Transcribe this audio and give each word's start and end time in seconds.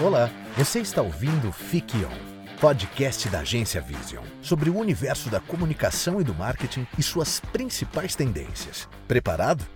Olá, 0.00 0.30
você 0.56 0.78
está 0.78 1.02
ouvindo 1.02 1.50
Fique 1.50 1.96
On, 2.04 2.56
podcast 2.60 3.28
da 3.28 3.40
agência 3.40 3.80
Vision, 3.80 4.22
sobre 4.40 4.70
o 4.70 4.78
universo 4.78 5.28
da 5.28 5.40
comunicação 5.40 6.20
e 6.20 6.24
do 6.24 6.32
marketing 6.32 6.86
e 6.96 7.02
suas 7.02 7.40
principais 7.40 8.14
tendências. 8.14 8.88
Preparado? 9.08 9.66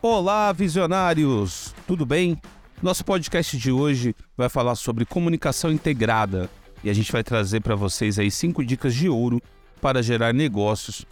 Olá, 0.00 0.52
visionários! 0.52 1.74
Tudo 1.84 2.06
bem? 2.06 2.40
Nosso 2.80 3.04
podcast 3.04 3.58
de 3.58 3.72
hoje 3.72 4.14
vai 4.36 4.48
falar 4.48 4.76
sobre 4.76 5.04
comunicação 5.04 5.72
integrada 5.72 6.48
e 6.84 6.90
a 6.90 6.92
gente 6.92 7.10
vai 7.10 7.24
trazer 7.24 7.62
para 7.62 7.74
vocês 7.74 8.16
aí 8.16 8.30
cinco 8.30 8.64
dicas 8.64 8.94
de 8.94 9.08
ouro 9.08 9.42
para 9.80 10.00
gerar 10.04 10.32
negócios 10.32 11.04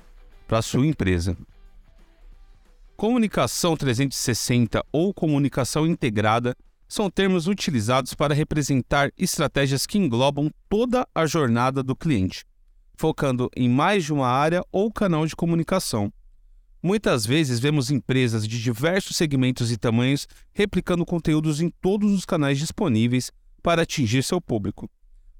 para 0.46 0.62
sua 0.62 0.86
empresa. 0.86 1.36
Comunicação 3.00 3.78
360 3.78 4.84
ou 4.92 5.14
comunicação 5.14 5.86
integrada 5.86 6.54
são 6.86 7.08
termos 7.08 7.46
utilizados 7.46 8.12
para 8.12 8.34
representar 8.34 9.10
estratégias 9.16 9.86
que 9.86 9.96
englobam 9.96 10.50
toda 10.68 11.08
a 11.14 11.24
jornada 11.24 11.82
do 11.82 11.96
cliente, 11.96 12.44
focando 12.98 13.48
em 13.56 13.70
mais 13.70 14.04
de 14.04 14.12
uma 14.12 14.28
área 14.28 14.62
ou 14.70 14.92
canal 14.92 15.26
de 15.26 15.34
comunicação. 15.34 16.12
Muitas 16.82 17.24
vezes 17.24 17.58
vemos 17.58 17.90
empresas 17.90 18.46
de 18.46 18.62
diversos 18.62 19.16
segmentos 19.16 19.72
e 19.72 19.78
tamanhos 19.78 20.28
replicando 20.52 21.06
conteúdos 21.06 21.62
em 21.62 21.70
todos 21.80 22.12
os 22.12 22.26
canais 22.26 22.58
disponíveis 22.58 23.30
para 23.62 23.80
atingir 23.80 24.22
seu 24.22 24.42
público. 24.42 24.90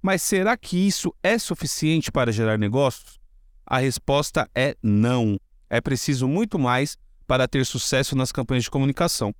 Mas 0.01 0.23
será 0.23 0.57
que 0.57 0.79
isso 0.79 1.15
é 1.23 1.37
suficiente 1.39 2.11
para 2.11 2.33
gerar 2.33 2.59
negócios? 2.59 3.21
A 3.67 3.77
resposta 3.77 4.49
é 4.55 4.75
não. 4.83 5.39
É 5.69 5.79
preciso 5.79 6.27
muito 6.27 6.59
mais 6.59 6.97
para 7.31 7.47
ter 7.47 7.65
sucesso 7.65 8.17
nas 8.17 8.33
campanhas 8.33 8.65
de 8.65 8.71
comunicação. 8.73 9.33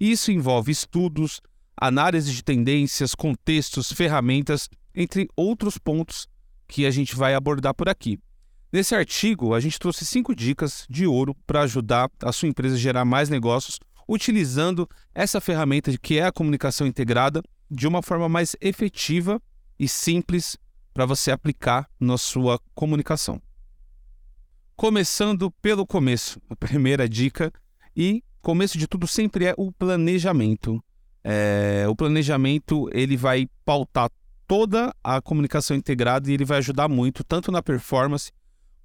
Isso 0.00 0.32
envolve 0.32 0.72
estudos, 0.72 1.40
análise 1.76 2.32
de 2.32 2.42
tendências, 2.42 3.14
contextos, 3.14 3.92
ferramentas, 3.92 4.68
entre 4.92 5.28
outros 5.36 5.78
pontos 5.78 6.26
que 6.66 6.84
a 6.84 6.90
gente 6.90 7.14
vai 7.14 7.34
abordar 7.34 7.72
por 7.72 7.88
aqui. 7.88 8.18
Nesse 8.72 8.96
artigo, 8.96 9.54
a 9.54 9.60
gente 9.60 9.78
trouxe 9.78 10.04
cinco 10.04 10.34
dicas 10.34 10.88
de 10.90 11.06
ouro 11.06 11.36
para 11.46 11.60
ajudar 11.60 12.10
a 12.20 12.32
sua 12.32 12.48
empresa 12.48 12.74
a 12.74 12.80
gerar 12.80 13.04
mais 13.04 13.28
negócios 13.28 13.78
utilizando 14.08 14.88
essa 15.14 15.40
ferramenta 15.40 15.96
que 15.98 16.18
é 16.18 16.24
a 16.24 16.32
comunicação 16.32 16.84
integrada 16.84 17.40
de 17.70 17.86
uma 17.86 18.02
forma 18.02 18.28
mais 18.28 18.56
efetiva 18.60 19.40
e 19.78 19.86
simples 19.86 20.56
para 20.92 21.06
você 21.06 21.30
aplicar 21.30 21.88
na 22.00 22.18
sua 22.18 22.58
comunicação. 22.74 23.40
Começando 24.76 25.50
pelo 25.62 25.86
começo, 25.86 26.38
a 26.50 26.54
primeira 26.54 27.08
dica, 27.08 27.50
e 27.96 28.22
começo 28.42 28.76
de 28.76 28.86
tudo 28.86 29.06
sempre 29.06 29.46
é 29.46 29.54
o 29.56 29.72
planejamento. 29.72 30.84
É, 31.24 31.86
o 31.88 31.96
planejamento 31.96 32.86
ele 32.92 33.16
vai 33.16 33.48
pautar 33.64 34.10
toda 34.46 34.94
a 35.02 35.22
comunicação 35.22 35.74
integrada 35.74 36.30
e 36.30 36.34
ele 36.34 36.44
vai 36.44 36.58
ajudar 36.58 36.88
muito, 36.88 37.24
tanto 37.24 37.50
na 37.50 37.62
performance, 37.62 38.30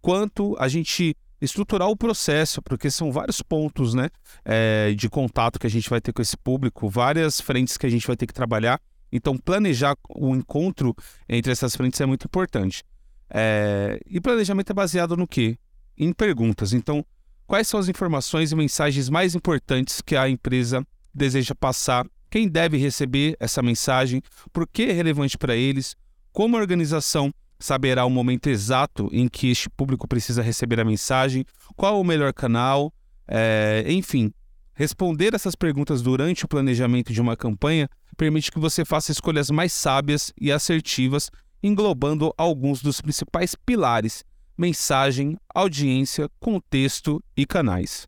quanto 0.02 0.56
a 0.59 0.69
gente 0.69 1.14
estruturar 1.42 1.89
o 1.89 1.97
processo, 1.97 2.62
porque 2.62 2.89
são 2.89 3.12
vários 3.12 3.42
pontos 3.42 3.94
né, 3.94 4.08
é, 4.45 4.94
de 4.94 5.09
contato 5.09 5.59
que 5.59 5.67
a 5.67 5.69
gente 5.69 5.89
vai 5.89 6.00
ter 6.00 6.14
com 6.14 6.22
esse 6.22 6.38
público, 6.38 6.89
várias 6.89 7.42
frentes 7.42 7.75
que 7.75 7.86
a 7.86 7.89
gente 7.89 8.08
vai 8.08 8.16
ter 8.16 8.28
que 8.28 8.34
trabalhar. 8.34 8.80
Então, 9.12 9.38
planejar 9.38 9.97
o 10.09 10.34
encontro 10.34 10.95
entre 11.28 11.52
essas 11.52 11.75
frentes 11.75 12.00
é 12.00 12.06
muito 12.06 12.28
importante. 12.28 12.81
É, 13.30 14.00
e 14.08 14.22
planejamento 14.22 14.69
é 14.69 14.73
baseado 14.73 15.17
no 15.17 15.28
quê? 15.28 15.58
Em 16.02 16.11
perguntas. 16.11 16.73
Então, 16.73 17.05
quais 17.45 17.67
são 17.67 17.80
as 17.80 17.88
informações 17.88 18.52
e 18.52 18.55
mensagens 18.55 19.07
mais 19.07 19.35
importantes 19.35 20.02
que 20.02 20.16
a 20.16 20.27
empresa 20.27 20.85
deseja 21.13 21.53
passar? 21.53 22.07
Quem 22.27 22.47
deve 22.47 22.77
receber 22.77 23.38
essa 23.39 23.61
mensagem? 23.61 24.22
Por 24.52 24.67
que 24.67 24.83
é 24.83 24.91
relevante 24.91 25.38
para 25.38 25.56
eles? 25.56 25.95
Como 26.34 26.57
a 26.57 26.59
organização 26.59 27.31
saberá 27.59 28.03
o 28.03 28.09
momento 28.09 28.47
exato 28.47 29.09
em 29.11 29.28
que 29.28 29.51
este 29.51 29.69
público 29.69 30.07
precisa 30.07 30.41
receber 30.41 30.79
a 30.79 30.85
mensagem? 30.85 31.45
Qual 31.75 32.01
o 32.01 32.03
melhor 32.03 32.34
canal? 32.34 32.91
É, 33.28 33.85
enfim, 33.88 34.34
responder 34.73 35.35
essas 35.35 35.56
perguntas 35.56 36.01
durante 36.01 36.45
o 36.45 36.47
planejamento 36.47 37.13
de 37.13 37.22
uma 37.22 37.38
campanha 37.38 37.88
permite 38.17 38.51
que 38.51 38.59
você 38.59 38.84
faça 38.84 39.11
escolhas 39.11 39.50
mais 39.50 39.73
sábias 39.73 40.34
e 40.40 40.51
assertivas, 40.51 41.29
englobando 41.61 42.34
alguns 42.38 42.81
dos 42.81 43.01
principais 43.01 43.56
pilares 43.56 44.23
mensagem, 44.61 45.35
audiência, 45.55 46.29
contexto 46.39 47.19
e 47.35 47.47
canais. 47.47 48.07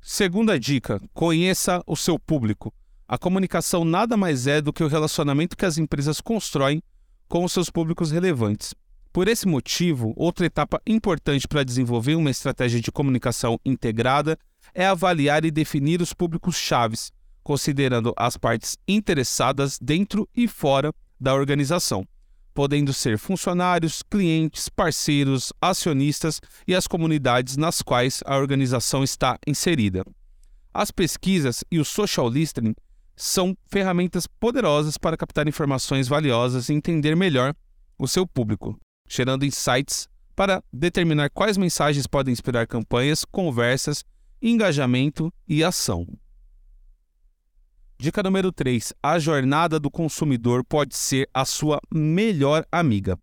Segunda 0.00 0.58
dica: 0.58 1.00
conheça 1.14 1.80
o 1.86 1.96
seu 1.96 2.18
público. 2.18 2.74
A 3.06 3.16
comunicação 3.16 3.84
nada 3.84 4.16
mais 4.16 4.48
é 4.48 4.60
do 4.60 4.72
que 4.72 4.82
o 4.82 4.88
relacionamento 4.88 5.56
que 5.56 5.64
as 5.64 5.78
empresas 5.78 6.20
constroem 6.20 6.82
com 7.28 7.44
os 7.44 7.52
seus 7.52 7.70
públicos 7.70 8.10
relevantes. 8.10 8.74
Por 9.12 9.28
esse 9.28 9.46
motivo, 9.46 10.12
outra 10.16 10.46
etapa 10.46 10.82
importante 10.84 11.46
para 11.46 11.64
desenvolver 11.64 12.16
uma 12.16 12.30
estratégia 12.30 12.80
de 12.80 12.90
comunicação 12.90 13.58
integrada 13.64 14.36
é 14.74 14.84
avaliar 14.84 15.44
e 15.44 15.50
definir 15.52 16.02
os 16.02 16.12
públicos-chaves, 16.12 17.12
considerando 17.44 18.12
as 18.16 18.36
partes 18.36 18.76
interessadas 18.86 19.78
dentro 19.80 20.28
e 20.36 20.48
fora 20.48 20.92
da 21.20 21.34
organização 21.34 22.04
podendo 22.56 22.90
ser 22.90 23.18
funcionários, 23.18 24.02
clientes, 24.02 24.66
parceiros, 24.70 25.52
acionistas 25.60 26.40
e 26.66 26.74
as 26.74 26.86
comunidades 26.86 27.58
nas 27.58 27.82
quais 27.82 28.22
a 28.24 28.38
organização 28.38 29.04
está 29.04 29.38
inserida. 29.46 30.02
As 30.72 30.90
pesquisas 30.90 31.62
e 31.70 31.78
o 31.78 31.84
social 31.84 32.30
listening 32.30 32.74
são 33.14 33.54
ferramentas 33.68 34.26
poderosas 34.26 34.96
para 34.96 35.18
captar 35.18 35.46
informações 35.46 36.08
valiosas 36.08 36.70
e 36.70 36.72
entender 36.72 37.14
melhor 37.14 37.54
o 37.98 38.08
seu 38.08 38.26
público, 38.26 38.74
gerando 39.06 39.44
insights 39.44 40.08
para 40.34 40.64
determinar 40.72 41.28
quais 41.28 41.58
mensagens 41.58 42.06
podem 42.06 42.32
inspirar 42.32 42.66
campanhas, 42.66 43.22
conversas, 43.22 44.02
engajamento 44.40 45.30
e 45.46 45.62
ação. 45.62 46.06
Dica 47.98 48.22
número 48.22 48.52
3. 48.52 48.92
A 49.02 49.18
jornada 49.18 49.80
do 49.80 49.90
consumidor 49.90 50.62
pode 50.62 50.94
ser 50.94 51.26
a 51.32 51.46
sua 51.46 51.80
melhor 51.90 52.62
amiga. 52.70 53.18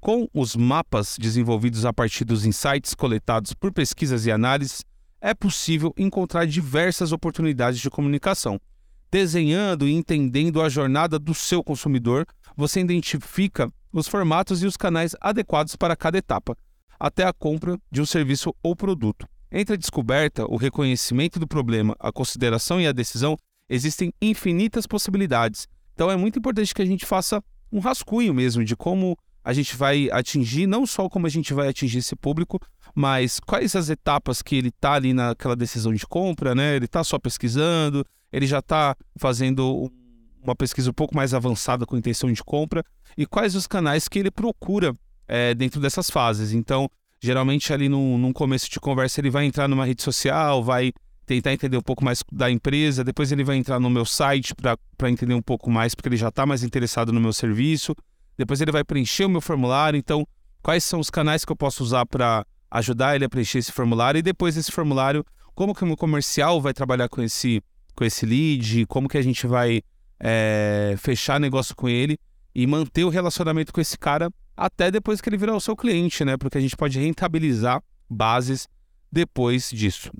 Com 0.00 0.28
os 0.34 0.54
mapas 0.54 1.16
desenvolvidos 1.18 1.86
a 1.86 1.94
partir 1.94 2.26
dos 2.26 2.44
insights 2.44 2.92
coletados 2.92 3.54
por 3.54 3.72
pesquisas 3.72 4.26
e 4.26 4.30
análises, 4.30 4.84
é 5.18 5.32
possível 5.32 5.94
encontrar 5.96 6.46
diversas 6.46 7.10
oportunidades 7.10 7.80
de 7.80 7.88
comunicação. 7.88 8.60
Desenhando 9.10 9.88
e 9.88 9.94
entendendo 9.94 10.60
a 10.60 10.68
jornada 10.68 11.18
do 11.18 11.32
seu 11.32 11.64
consumidor, 11.64 12.26
você 12.54 12.80
identifica 12.80 13.72
os 13.90 14.06
formatos 14.06 14.62
e 14.62 14.66
os 14.66 14.76
canais 14.76 15.16
adequados 15.22 15.74
para 15.74 15.96
cada 15.96 16.18
etapa, 16.18 16.54
até 17.00 17.24
a 17.24 17.32
compra 17.32 17.78
de 17.90 18.02
um 18.02 18.06
serviço 18.06 18.54
ou 18.62 18.76
produto. 18.76 19.26
Entre 19.50 19.74
a 19.74 19.78
descoberta, 19.78 20.44
o 20.44 20.56
reconhecimento 20.56 21.40
do 21.40 21.48
problema, 21.48 21.96
a 21.98 22.12
consideração 22.12 22.78
e 22.78 22.86
a 22.86 22.92
decisão, 22.92 23.38
existem 23.68 24.12
infinitas 24.20 24.86
possibilidades. 24.86 25.66
Então 25.94 26.10
é 26.10 26.16
muito 26.16 26.38
importante 26.38 26.74
que 26.74 26.82
a 26.82 26.86
gente 26.86 27.04
faça 27.04 27.42
um 27.72 27.80
rascunho 27.80 28.32
mesmo 28.32 28.64
de 28.64 28.76
como 28.76 29.16
a 29.44 29.52
gente 29.52 29.76
vai 29.76 30.10
atingir, 30.10 30.66
não 30.66 30.86
só 30.86 31.08
como 31.08 31.26
a 31.26 31.30
gente 31.30 31.54
vai 31.54 31.68
atingir 31.68 31.98
esse 31.98 32.14
público, 32.14 32.60
mas 32.94 33.40
quais 33.40 33.74
as 33.74 33.88
etapas 33.88 34.42
que 34.42 34.56
ele 34.56 34.68
está 34.68 34.92
ali 34.92 35.12
naquela 35.12 35.56
decisão 35.56 35.94
de 35.94 36.06
compra, 36.06 36.54
né? 36.54 36.76
Ele 36.76 36.84
está 36.84 37.02
só 37.02 37.18
pesquisando, 37.18 38.04
ele 38.32 38.46
já 38.46 38.58
está 38.58 38.94
fazendo 39.16 39.90
uma 40.42 40.54
pesquisa 40.54 40.90
um 40.90 40.94
pouco 40.94 41.16
mais 41.16 41.34
avançada 41.34 41.86
com 41.86 41.96
intenção 41.96 42.32
de 42.32 42.42
compra 42.42 42.84
e 43.16 43.26
quais 43.26 43.54
os 43.54 43.66
canais 43.66 44.08
que 44.08 44.18
ele 44.18 44.30
procura 44.30 44.94
é, 45.26 45.54
dentro 45.54 45.80
dessas 45.80 46.10
fases. 46.10 46.52
Então, 46.52 46.88
geralmente 47.20 47.72
ali 47.72 47.88
no, 47.88 48.18
num 48.18 48.32
começo 48.32 48.70
de 48.70 48.78
conversa 48.78 49.20
ele 49.20 49.30
vai 49.30 49.44
entrar 49.44 49.68
numa 49.68 49.84
rede 49.84 50.02
social, 50.02 50.62
vai 50.62 50.92
tentar 51.28 51.52
entender 51.52 51.76
um 51.76 51.82
pouco 51.82 52.02
mais 52.02 52.24
da 52.32 52.50
empresa. 52.50 53.04
Depois 53.04 53.30
ele 53.30 53.44
vai 53.44 53.56
entrar 53.56 53.78
no 53.78 53.90
meu 53.90 54.06
site 54.06 54.54
para 54.54 55.10
entender 55.10 55.34
um 55.34 55.42
pouco 55.42 55.70
mais, 55.70 55.94
porque 55.94 56.08
ele 56.08 56.16
já 56.16 56.28
está 56.28 56.46
mais 56.46 56.62
interessado 56.62 57.12
no 57.12 57.20
meu 57.20 57.32
serviço. 57.32 57.94
Depois 58.36 58.60
ele 58.60 58.72
vai 58.72 58.82
preencher 58.82 59.26
o 59.26 59.28
meu 59.28 59.40
formulário. 59.40 59.98
Então, 59.98 60.26
quais 60.62 60.82
são 60.82 60.98
os 60.98 61.10
canais 61.10 61.44
que 61.44 61.52
eu 61.52 61.56
posso 61.56 61.82
usar 61.84 62.06
para 62.06 62.46
ajudar 62.70 63.14
ele 63.14 63.26
a 63.26 63.28
preencher 63.28 63.58
esse 63.58 63.70
formulário? 63.70 64.18
E 64.18 64.22
depois 64.22 64.54
desse 64.54 64.72
formulário, 64.72 65.24
como 65.54 65.74
que 65.74 65.84
o 65.84 65.86
meu 65.86 65.96
comercial 65.96 66.60
vai 66.62 66.72
trabalhar 66.72 67.08
com 67.08 67.22
esse, 67.22 67.62
com 67.94 68.04
esse 68.04 68.24
lead? 68.24 68.86
Como 68.86 69.06
que 69.06 69.18
a 69.18 69.22
gente 69.22 69.46
vai 69.46 69.82
é, 70.18 70.94
fechar 70.98 71.38
negócio 71.38 71.76
com 71.76 71.88
ele 71.88 72.18
e 72.54 72.66
manter 72.66 73.04
o 73.04 73.10
relacionamento 73.10 73.70
com 73.72 73.80
esse 73.80 73.98
cara 73.98 74.30
até 74.56 74.90
depois 74.90 75.20
que 75.20 75.28
ele 75.28 75.36
virar 75.36 75.54
o 75.54 75.60
seu 75.60 75.76
cliente, 75.76 76.24
né? 76.24 76.36
Porque 76.38 76.56
a 76.56 76.60
gente 76.60 76.76
pode 76.76 76.98
rentabilizar 76.98 77.82
bases 78.08 78.66
depois 79.12 79.70
disso. 79.70 80.10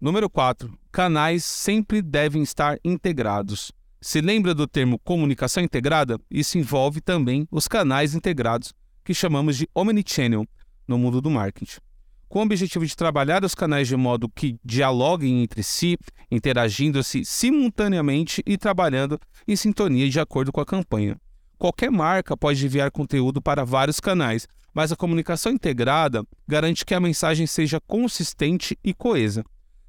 Número 0.00 0.30
4. 0.30 0.72
Canais 0.92 1.44
sempre 1.44 2.00
devem 2.00 2.40
estar 2.40 2.78
integrados. 2.84 3.72
Se 4.00 4.20
lembra 4.20 4.54
do 4.54 4.64
termo 4.64 4.96
comunicação 4.96 5.60
integrada? 5.60 6.20
Isso 6.30 6.56
envolve 6.56 7.00
também 7.00 7.48
os 7.50 7.66
canais 7.66 8.14
integrados, 8.14 8.72
que 9.04 9.12
chamamos 9.12 9.56
de 9.56 9.68
omnichannel 9.74 10.46
no 10.86 10.98
mundo 10.98 11.20
do 11.20 11.28
marketing. 11.28 11.80
com 12.28 12.38
o 12.38 12.42
objetivo 12.42 12.86
de 12.86 12.94
trabalhar 12.94 13.42
os 13.42 13.56
canais 13.56 13.88
de 13.88 13.96
modo 13.96 14.28
que 14.28 14.56
dialoguem 14.64 15.42
entre 15.42 15.64
si, 15.64 15.96
interagindo-se 16.30 17.24
simultaneamente 17.24 18.40
e 18.46 18.56
trabalhando 18.56 19.18
em 19.48 19.56
sintonia 19.56 20.08
de 20.08 20.20
acordo 20.20 20.52
com 20.52 20.60
a 20.60 20.66
campanha. 20.66 21.16
Qualquer 21.58 21.90
marca 21.90 22.36
pode 22.36 22.64
enviar 22.64 22.92
conteúdo 22.92 23.42
para 23.42 23.64
vários 23.64 23.98
canais, 23.98 24.46
mas 24.72 24.92
a 24.92 24.96
comunicação 24.96 25.50
integrada 25.50 26.22
garante 26.46 26.84
que 26.84 26.94
a 26.94 27.00
mensagem 27.00 27.48
seja 27.48 27.80
consistente 27.80 28.78
e 28.84 28.94
coesa. 28.94 29.42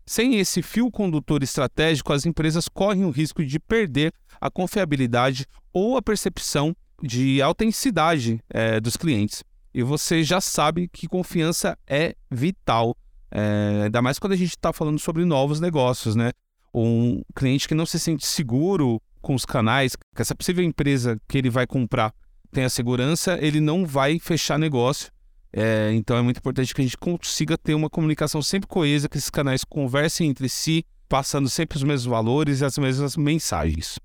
Sem 0.09 0.39
esse 0.39 0.63
fio 0.63 0.89
condutor 0.89 1.43
estratégico, 1.43 2.11
as 2.11 2.25
empresas 2.25 2.67
correm 2.67 3.05
o 3.05 3.11
risco 3.11 3.45
de 3.45 3.59
perder 3.59 4.11
a 4.41 4.49
confiabilidade 4.49 5.45
ou 5.71 5.97
a 5.97 6.01
percepção 6.01 6.75
de 6.99 7.39
autenticidade 7.43 8.43
é, 8.49 8.79
dos 8.79 8.97
clientes. 8.97 9.43
E 9.71 9.83
você 9.83 10.23
já 10.23 10.41
sabe 10.41 10.89
que 10.91 11.07
confiança 11.07 11.77
é 11.85 12.15
vital, 12.27 12.97
é, 13.29 13.81
ainda 13.83 14.01
mais 14.01 14.17
quando 14.17 14.33
a 14.33 14.35
gente 14.35 14.49
está 14.49 14.73
falando 14.73 14.97
sobre 14.97 15.23
novos 15.25 15.59
negócios, 15.59 16.15
né? 16.15 16.31
Um 16.73 17.21
cliente 17.35 17.67
que 17.67 17.75
não 17.75 17.85
se 17.85 17.99
sente 17.99 18.25
seguro 18.25 18.99
com 19.21 19.35
os 19.35 19.45
canais, 19.45 19.95
que 19.95 20.23
essa 20.23 20.33
possível 20.33 20.63
empresa 20.65 21.21
que 21.27 21.37
ele 21.37 21.51
vai 21.51 21.67
comprar 21.67 22.11
tem 22.51 22.63
a 22.63 22.69
segurança, 22.69 23.37
ele 23.39 23.61
não 23.61 23.85
vai 23.85 24.17
fechar 24.17 24.57
negócio. 24.57 25.11
É, 25.51 25.91
então 25.93 26.15
é 26.15 26.21
muito 26.21 26.37
importante 26.37 26.73
que 26.73 26.81
a 26.81 26.83
gente 26.83 26.97
consiga 26.97 27.57
ter 27.57 27.73
uma 27.73 27.89
comunicação 27.89 28.41
sempre 28.41 28.67
coesa, 28.67 29.09
que 29.09 29.17
esses 29.17 29.29
canais 29.29 29.63
conversem 29.63 30.29
entre 30.29 30.47
si, 30.47 30.85
passando 31.07 31.49
sempre 31.49 31.77
os 31.77 31.83
mesmos 31.83 32.05
valores 32.05 32.61
e 32.61 32.65
as 32.65 32.77
mesmas 32.77 33.17
mensagens. 33.17 33.99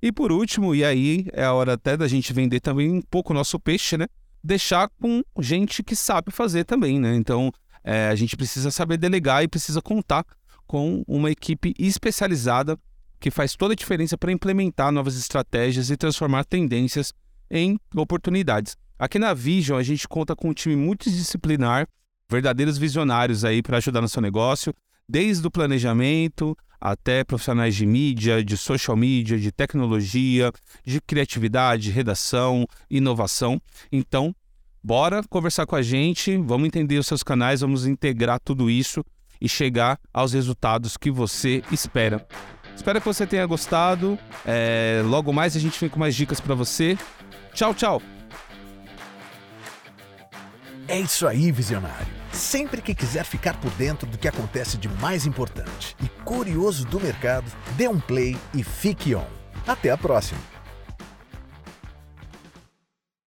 E 0.00 0.12
por 0.12 0.30
último, 0.30 0.74
e 0.74 0.84
aí 0.84 1.26
é 1.32 1.44
a 1.44 1.52
hora 1.52 1.72
até 1.72 1.96
da 1.96 2.06
gente 2.06 2.32
vender 2.32 2.60
também 2.60 2.90
um 2.90 3.02
pouco 3.02 3.32
o 3.32 3.34
nosso 3.34 3.58
peixe, 3.58 3.96
né? 3.96 4.06
Deixar 4.42 4.88
com 5.00 5.22
gente 5.40 5.82
que 5.82 5.96
sabe 5.96 6.30
fazer 6.30 6.64
também, 6.64 7.00
né? 7.00 7.16
Então 7.16 7.50
é, 7.82 8.08
a 8.08 8.14
gente 8.14 8.36
precisa 8.36 8.70
saber 8.70 8.96
delegar 8.96 9.42
e 9.42 9.48
precisa 9.48 9.82
contar 9.82 10.24
com 10.66 11.02
uma 11.08 11.30
equipe 11.30 11.74
especializada 11.76 12.78
que 13.18 13.30
faz 13.30 13.56
toda 13.56 13.72
a 13.72 13.76
diferença 13.76 14.16
para 14.16 14.30
implementar 14.30 14.92
novas 14.92 15.18
estratégias 15.18 15.90
e 15.90 15.96
transformar 15.96 16.44
tendências 16.44 17.12
em 17.50 17.76
oportunidades. 17.96 18.76
Aqui 18.98 19.18
na 19.18 19.32
Vision 19.32 19.78
a 19.78 19.82
gente 19.82 20.08
conta 20.08 20.34
com 20.34 20.48
um 20.48 20.52
time 20.52 20.74
multidisciplinar, 20.74 21.86
verdadeiros 22.28 22.76
visionários 22.76 23.44
aí 23.44 23.62
para 23.62 23.76
ajudar 23.76 24.00
no 24.00 24.08
seu 24.08 24.20
negócio, 24.20 24.74
desde 25.08 25.46
o 25.46 25.50
planejamento 25.50 26.56
até 26.80 27.22
profissionais 27.22 27.74
de 27.76 27.86
mídia, 27.86 28.42
de 28.42 28.56
social 28.56 28.96
media, 28.96 29.38
de 29.38 29.52
tecnologia, 29.52 30.52
de 30.84 31.00
criatividade, 31.00 31.90
redação, 31.90 32.66
inovação. 32.90 33.60
Então, 33.90 34.34
bora 34.82 35.22
conversar 35.28 35.64
com 35.66 35.76
a 35.76 35.82
gente, 35.82 36.36
vamos 36.36 36.66
entender 36.66 36.98
os 36.98 37.06
seus 37.06 37.22
canais, 37.22 37.60
vamos 37.60 37.86
integrar 37.86 38.40
tudo 38.40 38.68
isso 38.68 39.04
e 39.40 39.48
chegar 39.48 39.98
aos 40.12 40.32
resultados 40.32 40.96
que 40.96 41.10
você 41.10 41.62
espera. 41.70 42.26
Espero 42.74 43.00
que 43.00 43.06
você 43.06 43.26
tenha 43.26 43.46
gostado. 43.46 44.18
É, 44.44 45.02
logo 45.04 45.32
mais 45.32 45.56
a 45.56 45.60
gente 45.60 45.78
vem 45.80 45.88
com 45.88 45.98
mais 45.98 46.14
dicas 46.14 46.40
para 46.40 46.54
você. 46.54 46.96
Tchau, 47.52 47.74
tchau. 47.74 48.17
É 50.88 50.98
isso 50.98 51.28
aí, 51.28 51.52
visionário. 51.52 52.06
Sempre 52.32 52.80
que 52.80 52.94
quiser 52.94 53.22
ficar 53.22 53.60
por 53.60 53.70
dentro 53.72 54.08
do 54.08 54.16
que 54.16 54.26
acontece 54.26 54.78
de 54.78 54.88
mais 54.88 55.26
importante 55.26 55.94
e 56.02 56.08
curioso 56.24 56.86
do 56.86 56.98
mercado, 56.98 57.44
dê 57.76 57.86
um 57.86 58.00
play 58.00 58.38
e 58.54 58.64
fique 58.64 59.14
on. 59.14 59.26
Até 59.66 59.90
a 59.90 59.98
próxima! 59.98 60.57